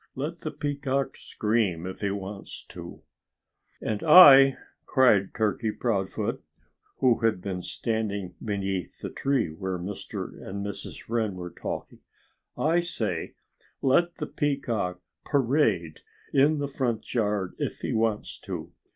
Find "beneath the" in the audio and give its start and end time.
8.43-9.11